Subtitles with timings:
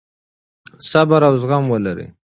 [0.89, 2.07] صبر او زغم ولرئ.